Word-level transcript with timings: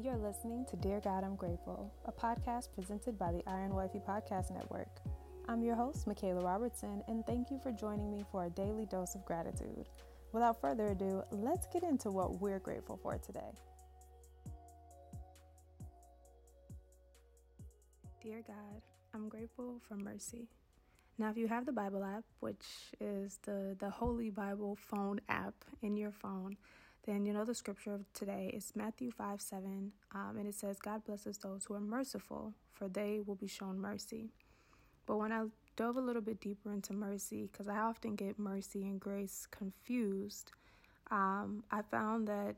You're 0.00 0.16
listening 0.16 0.64
to 0.70 0.76
Dear 0.76 1.00
God, 1.00 1.24
I'm 1.24 1.34
Grateful, 1.34 1.92
a 2.04 2.12
podcast 2.12 2.72
presented 2.72 3.18
by 3.18 3.32
the 3.32 3.42
Iron 3.48 3.74
Wifey 3.74 3.98
Podcast 3.98 4.52
Network. 4.52 5.00
I'm 5.48 5.60
your 5.60 5.74
host, 5.74 6.06
Michaela 6.06 6.40
Robertson, 6.40 7.02
and 7.08 7.26
thank 7.26 7.50
you 7.50 7.58
for 7.60 7.72
joining 7.72 8.08
me 8.08 8.24
for 8.30 8.44
a 8.44 8.50
daily 8.50 8.86
dose 8.86 9.16
of 9.16 9.24
gratitude. 9.24 9.88
Without 10.32 10.60
further 10.60 10.86
ado, 10.86 11.24
let's 11.32 11.66
get 11.72 11.82
into 11.82 12.12
what 12.12 12.40
we're 12.40 12.60
grateful 12.60 12.96
for 12.96 13.18
today. 13.18 13.50
Dear 18.22 18.42
God, 18.46 18.80
I'm 19.12 19.28
grateful 19.28 19.80
for 19.88 19.96
mercy. 19.96 20.46
Now, 21.18 21.30
if 21.30 21.36
you 21.36 21.48
have 21.48 21.66
the 21.66 21.72
Bible 21.72 22.04
app, 22.04 22.22
which 22.38 22.64
is 23.00 23.40
the, 23.42 23.74
the 23.80 23.90
Holy 23.90 24.30
Bible 24.30 24.78
phone 24.80 25.20
app 25.28 25.54
in 25.82 25.96
your 25.96 26.12
phone, 26.12 26.56
then 27.08 27.24
you 27.24 27.32
know 27.32 27.46
the 27.46 27.54
scripture 27.54 27.94
of 27.94 28.12
today 28.12 28.50
is 28.52 28.72
Matthew 28.74 29.10
5 29.10 29.40
7, 29.40 29.92
um, 30.14 30.36
and 30.38 30.46
it 30.46 30.54
says, 30.54 30.78
God 30.78 31.06
blesses 31.06 31.38
those 31.38 31.64
who 31.64 31.72
are 31.72 31.80
merciful, 31.80 32.52
for 32.74 32.86
they 32.86 33.20
will 33.24 33.34
be 33.34 33.46
shown 33.46 33.80
mercy. 33.80 34.28
But 35.06 35.16
when 35.16 35.32
I 35.32 35.44
dove 35.74 35.96
a 35.96 36.02
little 36.02 36.20
bit 36.20 36.38
deeper 36.38 36.70
into 36.70 36.92
mercy, 36.92 37.48
because 37.50 37.66
I 37.66 37.78
often 37.78 38.14
get 38.14 38.38
mercy 38.38 38.82
and 38.82 39.00
grace 39.00 39.46
confused, 39.50 40.52
um, 41.10 41.64
I 41.70 41.80
found 41.80 42.28
that 42.28 42.56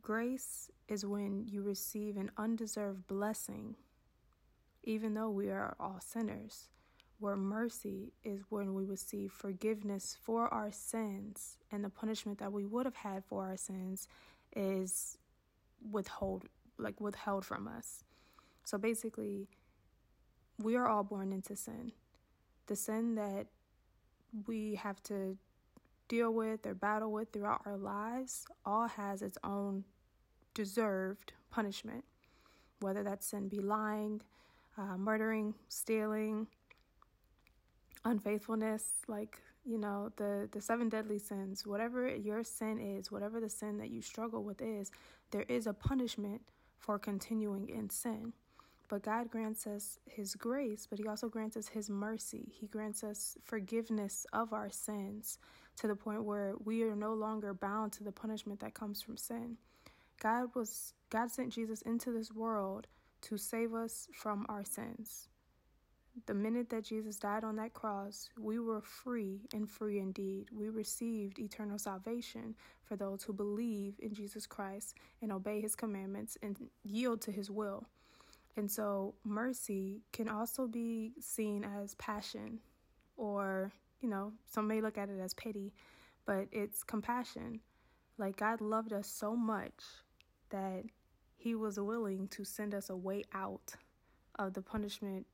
grace 0.00 0.70
is 0.88 1.04
when 1.04 1.44
you 1.46 1.60
receive 1.60 2.16
an 2.16 2.30
undeserved 2.38 3.06
blessing, 3.06 3.76
even 4.82 5.12
though 5.12 5.28
we 5.28 5.50
are 5.50 5.76
all 5.78 6.00
sinners 6.00 6.68
where 7.20 7.36
mercy 7.36 8.12
is 8.24 8.40
when 8.48 8.74
we 8.74 8.84
receive 8.84 9.30
forgiveness 9.30 10.16
for 10.22 10.52
our 10.52 10.72
sins 10.72 11.58
and 11.70 11.84
the 11.84 11.90
punishment 11.90 12.38
that 12.38 12.52
we 12.52 12.64
would 12.64 12.86
have 12.86 12.96
had 12.96 13.22
for 13.24 13.46
our 13.46 13.56
sins 13.56 14.08
is 14.56 15.18
withhold 15.90 16.46
like 16.78 16.98
withheld 17.00 17.44
from 17.44 17.68
us. 17.68 18.04
So 18.64 18.78
basically 18.78 19.48
we 20.58 20.76
are 20.76 20.88
all 20.88 21.04
born 21.04 21.32
into 21.32 21.54
sin. 21.56 21.92
The 22.66 22.76
sin 22.76 23.14
that 23.16 23.46
we 24.46 24.76
have 24.76 25.02
to 25.04 25.36
deal 26.08 26.32
with 26.32 26.66
or 26.66 26.74
battle 26.74 27.12
with 27.12 27.32
throughout 27.32 27.62
our 27.66 27.76
lives 27.76 28.46
all 28.64 28.88
has 28.88 29.20
its 29.20 29.36
own 29.44 29.84
deserved 30.54 31.34
punishment. 31.50 32.04
Whether 32.80 33.02
that 33.02 33.22
sin 33.22 33.48
be 33.48 33.60
lying, 33.60 34.22
uh, 34.78 34.96
murdering, 34.96 35.54
stealing, 35.68 36.46
unfaithfulness 38.04 38.92
like 39.08 39.38
you 39.64 39.76
know 39.76 40.10
the 40.16 40.48
the 40.52 40.60
seven 40.60 40.88
deadly 40.88 41.18
sins 41.18 41.66
whatever 41.66 42.08
your 42.08 42.42
sin 42.42 42.78
is 42.78 43.12
whatever 43.12 43.40
the 43.40 43.48
sin 43.48 43.76
that 43.76 43.90
you 43.90 44.00
struggle 44.00 44.42
with 44.42 44.62
is 44.62 44.90
there 45.30 45.44
is 45.48 45.66
a 45.66 45.72
punishment 45.74 46.40
for 46.80 46.98
continuing 46.98 47.68
in 47.68 47.90
sin. 47.90 48.32
But 48.88 49.02
God 49.02 49.30
grants 49.30 49.66
us 49.66 50.00
his 50.06 50.34
grace 50.34 50.86
but 50.88 50.98
he 50.98 51.06
also 51.06 51.28
grants 51.28 51.56
us 51.56 51.68
his 51.68 51.88
mercy. 51.88 52.52
He 52.58 52.66
grants 52.66 53.04
us 53.04 53.36
forgiveness 53.44 54.26
of 54.32 54.52
our 54.52 54.70
sins 54.70 55.38
to 55.76 55.86
the 55.86 55.94
point 55.94 56.24
where 56.24 56.54
we 56.64 56.82
are 56.82 56.96
no 56.96 57.14
longer 57.14 57.54
bound 57.54 57.92
to 57.92 58.04
the 58.04 58.10
punishment 58.10 58.58
that 58.60 58.74
comes 58.74 59.00
from 59.02 59.16
sin. 59.16 59.58
God 60.20 60.48
was 60.54 60.94
God 61.10 61.30
sent 61.30 61.52
Jesus 61.52 61.82
into 61.82 62.12
this 62.12 62.32
world 62.32 62.88
to 63.22 63.36
save 63.36 63.74
us 63.74 64.08
from 64.12 64.46
our 64.48 64.64
sins 64.64 65.28
the 66.26 66.34
minute 66.34 66.70
that 66.70 66.84
Jesus 66.84 67.16
died 67.16 67.44
on 67.44 67.56
that 67.56 67.74
cross, 67.74 68.30
we 68.38 68.58
were 68.58 68.80
free 68.80 69.42
and 69.52 69.68
free 69.68 69.98
indeed. 69.98 70.46
We 70.52 70.68
received 70.68 71.38
eternal 71.38 71.78
salvation 71.78 72.54
for 72.84 72.96
those 72.96 73.22
who 73.22 73.32
believe 73.32 73.94
in 73.98 74.14
Jesus 74.14 74.46
Christ 74.46 74.96
and 75.22 75.32
obey 75.32 75.60
his 75.60 75.76
commandments 75.76 76.36
and 76.42 76.56
yield 76.82 77.20
to 77.22 77.32
his 77.32 77.50
will. 77.50 77.86
And 78.56 78.70
so, 78.70 79.14
mercy 79.24 80.02
can 80.12 80.28
also 80.28 80.66
be 80.66 81.12
seen 81.20 81.64
as 81.64 81.94
passion, 81.94 82.58
or, 83.16 83.72
you 84.00 84.08
know, 84.08 84.32
some 84.46 84.66
may 84.66 84.80
look 84.80 84.98
at 84.98 85.08
it 85.08 85.20
as 85.20 85.34
pity, 85.34 85.72
but 86.26 86.48
it's 86.50 86.82
compassion. 86.82 87.60
Like, 88.18 88.36
God 88.36 88.60
loved 88.60 88.92
us 88.92 89.06
so 89.06 89.36
much 89.36 89.84
that 90.50 90.82
he 91.36 91.54
was 91.54 91.78
willing 91.78 92.28
to 92.28 92.44
send 92.44 92.74
us 92.74 92.90
a 92.90 92.96
way 92.96 93.22
out 93.32 93.74
of 94.36 94.52
the 94.52 94.62
punishment 94.62 95.26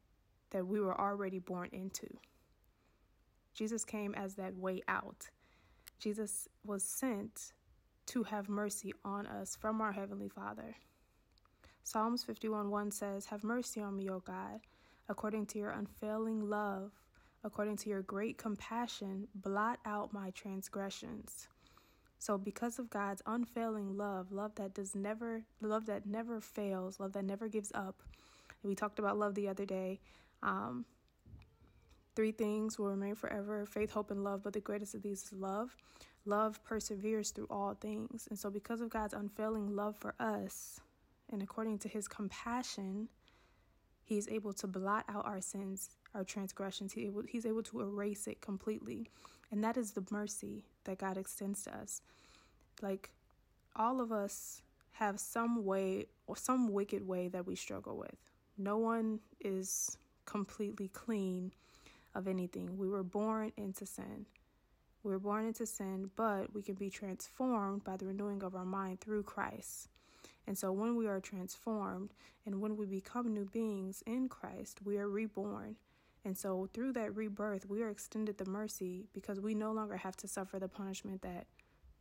that 0.50 0.66
we 0.66 0.80
were 0.80 0.98
already 0.98 1.38
born 1.38 1.68
into. 1.72 2.06
Jesus 3.54 3.84
came 3.84 4.14
as 4.14 4.34
that 4.34 4.54
way 4.54 4.82
out. 4.86 5.30
Jesus 5.98 6.48
was 6.64 6.82
sent 6.82 7.52
to 8.06 8.22
have 8.24 8.48
mercy 8.48 8.92
on 9.04 9.26
us 9.26 9.56
from 9.56 9.80
our 9.80 9.92
Heavenly 9.92 10.28
Father. 10.28 10.76
Psalms 11.82 12.22
51 12.22 12.70
1 12.70 12.90
says, 12.90 13.26
Have 13.26 13.44
mercy 13.44 13.80
on 13.80 13.96
me, 13.96 14.10
O 14.10 14.20
God, 14.20 14.60
according 15.08 15.46
to 15.46 15.58
your 15.58 15.70
unfailing 15.70 16.48
love, 16.48 16.92
according 17.44 17.76
to 17.78 17.88
your 17.88 18.02
great 18.02 18.38
compassion, 18.38 19.28
blot 19.34 19.78
out 19.86 20.12
my 20.12 20.30
transgressions. 20.30 21.48
So 22.18 22.36
because 22.38 22.78
of 22.78 22.90
God's 22.90 23.22
unfailing 23.26 23.96
love, 23.96 24.32
love 24.32 24.56
that 24.56 24.74
does 24.74 24.94
never 24.94 25.44
love 25.60 25.86
that 25.86 26.06
never 26.06 26.40
fails, 26.40 26.98
love 26.98 27.12
that 27.12 27.24
never 27.24 27.48
gives 27.48 27.70
up. 27.74 28.02
we 28.62 28.74
talked 28.74 28.98
about 28.98 29.18
love 29.18 29.34
the 29.34 29.48
other 29.48 29.64
day. 29.64 30.00
Um, 30.42 30.84
three 32.14 32.32
things 32.32 32.78
will 32.78 32.88
remain 32.88 33.14
forever 33.14 33.66
faith, 33.66 33.90
hope, 33.90 34.10
and 34.10 34.24
love, 34.24 34.42
but 34.42 34.52
the 34.52 34.60
greatest 34.60 34.94
of 34.94 35.02
these 35.02 35.24
is 35.24 35.32
love. 35.32 35.76
Love 36.24 36.62
perseveres 36.64 37.30
through 37.30 37.46
all 37.50 37.74
things. 37.74 38.26
And 38.28 38.38
so, 38.38 38.50
because 38.50 38.80
of 38.80 38.90
God's 38.90 39.14
unfailing 39.14 39.74
love 39.74 39.96
for 39.96 40.14
us, 40.18 40.80
and 41.30 41.42
according 41.42 41.78
to 41.80 41.88
his 41.88 42.08
compassion, 42.08 43.08
he 44.02 44.18
is 44.18 44.28
able 44.28 44.52
to 44.54 44.66
blot 44.66 45.04
out 45.08 45.26
our 45.26 45.40
sins, 45.40 45.90
our 46.14 46.24
transgressions. 46.24 46.92
He 46.92 47.06
able, 47.06 47.22
he's 47.28 47.46
able 47.46 47.62
to 47.64 47.80
erase 47.80 48.26
it 48.26 48.40
completely. 48.40 49.10
And 49.50 49.62
that 49.64 49.76
is 49.76 49.92
the 49.92 50.04
mercy 50.10 50.64
that 50.84 50.98
God 50.98 51.16
extends 51.16 51.64
to 51.64 51.76
us. 51.76 52.02
Like, 52.82 53.10
all 53.74 54.00
of 54.00 54.12
us 54.12 54.62
have 54.92 55.20
some 55.20 55.64
way 55.64 56.06
or 56.26 56.36
some 56.36 56.72
wicked 56.72 57.06
way 57.06 57.28
that 57.28 57.46
we 57.46 57.54
struggle 57.54 57.96
with. 57.96 58.16
No 58.56 58.78
one 58.78 59.20
is 59.40 59.98
completely 60.26 60.88
clean 60.88 61.52
of 62.14 62.28
anything. 62.28 62.76
We 62.76 62.88
were 62.88 63.02
born 63.02 63.52
into 63.56 63.86
sin. 63.86 64.26
We 65.02 65.12
were 65.12 65.18
born 65.18 65.46
into 65.46 65.66
sin, 65.66 66.10
but 66.16 66.52
we 66.52 66.62
can 66.62 66.74
be 66.74 66.90
transformed 66.90 67.84
by 67.84 67.96
the 67.96 68.06
renewing 68.06 68.42
of 68.42 68.54
our 68.54 68.64
mind 68.64 69.00
through 69.00 69.22
Christ. 69.22 69.88
And 70.46 70.56
so 70.56 70.72
when 70.72 70.96
we 70.96 71.06
are 71.06 71.20
transformed 71.20 72.10
and 72.44 72.60
when 72.60 72.76
we 72.76 72.86
become 72.86 73.32
new 73.32 73.44
beings 73.46 74.02
in 74.06 74.28
Christ, 74.28 74.80
we 74.84 74.98
are 74.98 75.08
reborn. 75.08 75.76
And 76.24 76.36
so 76.36 76.68
through 76.72 76.92
that 76.94 77.14
rebirth, 77.14 77.68
we 77.68 77.82
are 77.82 77.88
extended 77.88 78.38
the 78.38 78.50
mercy 78.50 79.06
because 79.12 79.40
we 79.40 79.54
no 79.54 79.72
longer 79.72 79.96
have 79.96 80.16
to 80.18 80.28
suffer 80.28 80.58
the 80.58 80.68
punishment 80.68 81.22
that 81.22 81.46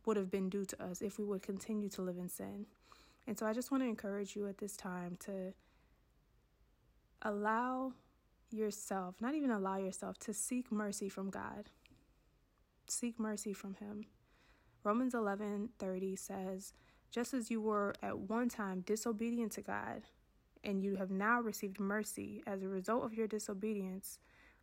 would 0.04 0.16
have 0.16 0.30
been 0.30 0.48
due 0.48 0.64
to 0.64 0.82
us 0.82 1.02
if 1.02 1.18
we 1.18 1.24
would 1.24 1.42
continue 1.42 1.88
to 1.90 2.02
live 2.02 2.18
in 2.18 2.28
sin. 2.28 2.66
And 3.26 3.38
so 3.38 3.46
I 3.46 3.52
just 3.52 3.70
want 3.70 3.82
to 3.82 3.88
encourage 3.88 4.34
you 4.36 4.48
at 4.48 4.58
this 4.58 4.76
time 4.76 5.16
to 5.26 5.52
allow 7.22 7.92
yourself, 8.50 9.20
not 9.20 9.34
even 9.34 9.50
allow 9.50 9.76
yourself 9.76 10.18
to 10.18 10.32
seek 10.32 10.70
mercy 10.70 11.08
from 11.08 11.30
God. 11.30 11.70
Seek 12.88 13.18
mercy 13.18 13.52
from 13.52 13.74
him. 13.74 14.06
Romans 14.84 15.14
11:30 15.14 16.14
says, 16.16 16.72
"Just 17.10 17.34
as 17.34 17.50
you 17.50 17.60
were 17.60 17.94
at 18.02 18.18
one 18.18 18.48
time 18.48 18.82
disobedient 18.82 19.52
to 19.52 19.62
God, 19.62 20.06
and 20.62 20.82
you 20.82 20.96
have 20.96 21.10
now 21.10 21.40
received 21.40 21.80
mercy 21.80 22.42
as 22.46 22.62
a 22.62 22.68
result 22.68 23.04
of 23.04 23.14
your 23.14 23.26
disobedience, 23.26 24.18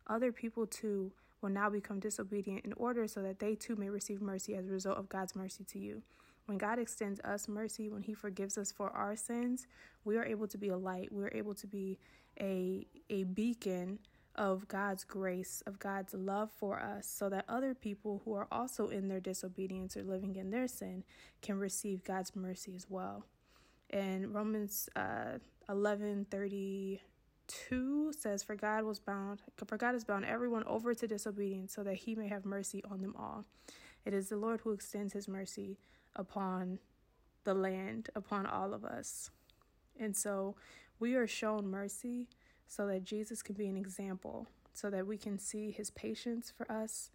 other 0.06 0.32
people 0.32 0.66
too 0.66 1.12
will 1.40 1.50
now 1.50 1.68
become 1.68 2.00
disobedient 2.00 2.64
in 2.64 2.72
order 2.74 3.06
so 3.06 3.22
that 3.22 3.38
they 3.38 3.54
too 3.54 3.76
may 3.76 3.90
receive 3.90 4.22
mercy 4.22 4.54
as 4.54 4.66
a 4.66 4.72
result 4.72 4.96
of 4.98 5.08
God's 5.08 5.36
mercy 5.36 5.64
to 5.64 5.78
you." 5.78 6.02
When 6.46 6.58
God 6.58 6.78
extends 6.78 7.20
us 7.20 7.48
mercy, 7.48 7.88
when 7.88 8.02
He 8.02 8.14
forgives 8.14 8.58
us 8.58 8.70
for 8.70 8.90
our 8.90 9.16
sins, 9.16 9.66
we 10.04 10.16
are 10.16 10.24
able 10.24 10.46
to 10.48 10.58
be 10.58 10.68
a 10.68 10.76
light. 10.76 11.10
We're 11.10 11.32
able 11.32 11.54
to 11.54 11.66
be 11.66 11.98
a, 12.40 12.86
a 13.08 13.24
beacon 13.24 13.98
of 14.34 14.66
God's 14.68 15.04
grace, 15.04 15.62
of 15.66 15.78
God's 15.78 16.12
love 16.12 16.50
for 16.50 16.80
us, 16.80 17.06
so 17.06 17.28
that 17.28 17.44
other 17.48 17.74
people 17.74 18.20
who 18.24 18.34
are 18.34 18.48
also 18.50 18.88
in 18.88 19.08
their 19.08 19.20
disobedience 19.20 19.96
or 19.96 20.02
living 20.02 20.36
in 20.36 20.50
their 20.50 20.68
sin 20.68 21.04
can 21.40 21.58
receive 21.58 22.04
God's 22.04 22.34
mercy 22.34 22.74
as 22.74 22.90
well. 22.90 23.24
And 23.90 24.34
Romans 24.34 24.88
uh, 24.96 25.38
11 25.68 26.26
32 26.30 28.12
says, 28.18 28.42
For 28.42 28.56
God 28.56 28.84
was 28.84 28.98
bound, 28.98 29.40
for 29.56 29.76
God 29.76 29.92
has 29.92 30.04
bound 30.04 30.24
everyone 30.24 30.64
over 30.64 30.94
to 30.94 31.06
disobedience, 31.06 31.72
so 31.72 31.82
that 31.84 31.94
he 31.94 32.14
may 32.14 32.28
have 32.28 32.44
mercy 32.44 32.82
on 32.90 33.00
them 33.02 33.14
all. 33.18 33.44
It 34.04 34.12
is 34.12 34.28
the 34.28 34.36
Lord 34.36 34.60
who 34.62 34.72
extends 34.72 35.12
his 35.12 35.28
mercy 35.28 35.78
upon 36.16 36.78
the 37.44 37.54
land, 37.54 38.10
upon 38.14 38.46
all 38.46 38.72
of 38.74 38.84
us. 38.84 39.30
And 39.98 40.16
so 40.16 40.56
we 40.98 41.14
are 41.14 41.26
shown 41.26 41.68
mercy 41.68 42.28
so 42.66 42.86
that 42.86 43.04
Jesus 43.04 43.42
can 43.42 43.54
be 43.54 43.68
an 43.68 43.76
example, 43.76 44.48
so 44.72 44.90
that 44.90 45.06
we 45.06 45.16
can 45.18 45.38
see 45.38 45.70
his 45.70 45.90
patience 45.90 46.52
for 46.56 46.70
us, 46.70 47.10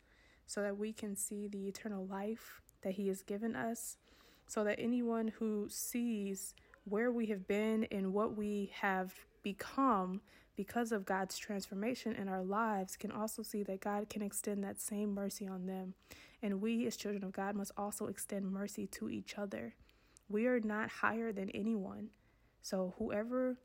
so 0.45 0.61
that 0.61 0.77
we 0.77 0.93
can 0.93 1.15
see 1.15 1.47
the 1.47 1.67
eternal 1.67 2.05
life 2.05 2.61
that 2.81 2.93
he 2.93 3.07
has 3.07 3.21
given 3.21 3.55
us, 3.55 3.97
so 4.47 4.63
that 4.63 4.79
anyone 4.79 5.27
who 5.27 5.67
sees 5.69 6.53
where 6.85 7.11
we 7.11 7.27
have 7.27 7.47
been 7.47 7.85
and 7.91 8.13
what 8.13 8.35
we 8.35 8.71
have 8.73 9.13
become 9.43 10.21
because 10.55 10.91
of 10.91 11.05
God's 11.05 11.37
transformation 11.37 12.15
in 12.15 12.27
our 12.27 12.43
lives 12.43 12.97
can 12.97 13.11
also 13.11 13.43
see 13.43 13.63
that 13.63 13.79
God 13.79 14.09
can 14.09 14.21
extend 14.21 14.63
that 14.63 14.79
same 14.79 15.13
mercy 15.13 15.47
on 15.47 15.67
them. 15.67 15.93
And 16.41 16.61
we, 16.61 16.85
as 16.87 16.95
children 16.95 17.23
of 17.23 17.31
God, 17.31 17.55
must 17.55 17.71
also 17.77 18.07
extend 18.07 18.51
mercy 18.51 18.87
to 18.87 19.09
each 19.09 19.37
other. 19.37 19.75
We 20.29 20.47
are 20.47 20.59
not 20.59 20.89
higher 20.89 21.31
than 21.31 21.49
anyone. 21.49 22.09
So, 22.61 22.93
whoever 22.97 23.57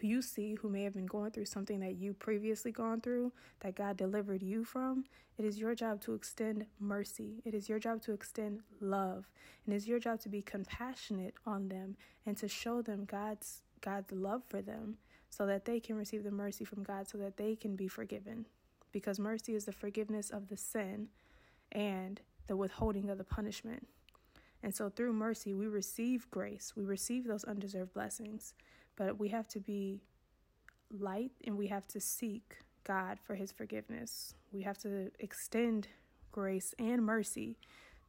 you 0.00 0.22
see 0.22 0.54
who 0.54 0.68
may 0.68 0.82
have 0.82 0.94
been 0.94 1.06
going 1.06 1.30
through 1.30 1.44
something 1.44 1.80
that 1.80 1.96
you 1.96 2.14
previously 2.14 2.72
gone 2.72 3.00
through 3.00 3.32
that 3.60 3.76
God 3.76 3.96
delivered 3.96 4.42
you 4.42 4.64
from, 4.64 5.04
it 5.38 5.44
is 5.44 5.58
your 5.58 5.74
job 5.74 6.00
to 6.02 6.14
extend 6.14 6.66
mercy. 6.80 7.42
It 7.44 7.54
is 7.54 7.68
your 7.68 7.78
job 7.78 8.02
to 8.02 8.12
extend 8.12 8.60
love. 8.80 9.30
And 9.64 9.74
it 9.74 9.76
is 9.76 9.88
your 9.88 9.98
job 9.98 10.20
to 10.20 10.28
be 10.28 10.42
compassionate 10.42 11.34
on 11.44 11.68
them 11.68 11.96
and 12.24 12.36
to 12.38 12.48
show 12.48 12.82
them 12.82 13.04
God's 13.04 13.62
God's 13.82 14.10
love 14.10 14.42
for 14.48 14.62
them 14.62 14.96
so 15.28 15.46
that 15.46 15.66
they 15.66 15.80
can 15.80 15.96
receive 15.96 16.24
the 16.24 16.30
mercy 16.30 16.64
from 16.64 16.82
God 16.82 17.08
so 17.08 17.18
that 17.18 17.36
they 17.36 17.54
can 17.54 17.76
be 17.76 17.88
forgiven. 17.88 18.46
Because 18.90 19.18
mercy 19.18 19.54
is 19.54 19.66
the 19.66 19.72
forgiveness 19.72 20.30
of 20.30 20.48
the 20.48 20.56
sin 20.56 21.08
and 21.72 22.20
the 22.46 22.56
withholding 22.56 23.10
of 23.10 23.18
the 23.18 23.24
punishment. 23.24 23.86
And 24.62 24.74
so 24.74 24.88
through 24.88 25.12
mercy, 25.12 25.54
we 25.54 25.66
receive 25.66 26.30
grace, 26.30 26.72
we 26.76 26.84
receive 26.84 27.26
those 27.26 27.44
undeserved 27.44 27.94
blessings, 27.94 28.54
but 28.96 29.18
we 29.18 29.28
have 29.28 29.48
to 29.48 29.60
be 29.60 30.00
light 30.90 31.32
and 31.44 31.56
we 31.56 31.66
have 31.68 31.86
to 31.88 32.00
seek 32.00 32.58
God 32.84 33.18
for 33.22 33.34
his 33.34 33.52
forgiveness. 33.52 34.34
We 34.52 34.62
have 34.62 34.78
to 34.78 35.10
extend 35.18 35.88
grace 36.32 36.74
and 36.78 37.04
mercy 37.04 37.58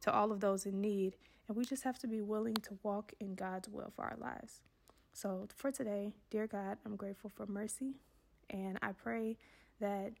to 0.00 0.12
all 0.12 0.30
of 0.30 0.40
those 0.40 0.66
in 0.66 0.80
need, 0.80 1.16
and 1.46 1.56
we 1.56 1.64
just 1.64 1.82
have 1.82 1.98
to 2.00 2.06
be 2.06 2.20
willing 2.20 2.54
to 2.54 2.78
walk 2.82 3.12
in 3.20 3.34
God's 3.34 3.68
will 3.68 3.92
for 3.94 4.04
our 4.04 4.16
lives. 4.18 4.60
So, 5.12 5.48
for 5.56 5.72
today, 5.72 6.12
dear 6.30 6.46
God, 6.46 6.78
I'm 6.86 6.94
grateful 6.94 7.30
for 7.30 7.46
mercy, 7.46 7.94
and 8.50 8.78
I 8.82 8.92
pray 8.92 9.36
that 9.80 10.12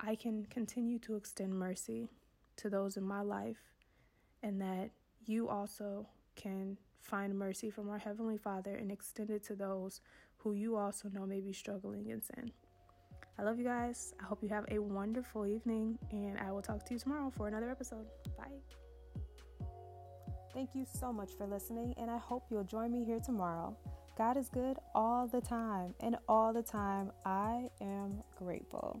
I 0.00 0.14
can 0.14 0.46
continue 0.46 0.98
to 1.00 1.16
extend 1.16 1.54
mercy 1.54 2.08
to 2.56 2.70
those 2.70 2.96
in 2.96 3.04
my 3.04 3.20
life, 3.20 3.60
and 4.42 4.60
that 4.60 4.90
you 5.26 5.48
also 5.48 6.06
can 6.36 6.76
find 7.00 7.38
mercy 7.38 7.70
from 7.70 7.88
our 7.88 7.98
Heavenly 7.98 8.38
Father 8.38 8.74
and 8.74 8.90
extend 8.90 9.30
it 9.30 9.44
to 9.44 9.54
those 9.54 10.00
who 10.36 10.52
you 10.52 10.76
also 10.76 11.08
know 11.08 11.26
may 11.26 11.40
be 11.40 11.52
struggling 11.52 12.08
in 12.08 12.20
sin. 12.20 12.50
I 13.38 13.42
love 13.42 13.58
you 13.58 13.64
guys. 13.64 14.14
I 14.20 14.24
hope 14.24 14.42
you 14.42 14.48
have 14.50 14.64
a 14.70 14.78
wonderful 14.78 15.46
evening, 15.46 15.98
and 16.12 16.38
I 16.38 16.52
will 16.52 16.62
talk 16.62 16.84
to 16.86 16.94
you 16.94 17.00
tomorrow 17.00 17.32
for 17.36 17.48
another 17.48 17.70
episode. 17.70 18.06
Bye. 18.38 18.60
Thank 20.52 20.74
you 20.74 20.86
so 21.00 21.12
much 21.12 21.32
for 21.36 21.46
listening, 21.46 21.94
and 21.96 22.10
I 22.10 22.18
hope 22.18 22.44
you'll 22.48 22.62
join 22.62 22.92
me 22.92 23.04
here 23.04 23.18
tomorrow. 23.18 23.76
God 24.16 24.36
is 24.36 24.48
good 24.48 24.76
all 24.94 25.26
the 25.26 25.40
time, 25.40 25.94
and 25.98 26.16
all 26.28 26.52
the 26.52 26.62
time 26.62 27.10
I 27.24 27.70
am 27.80 28.22
grateful. 28.38 29.00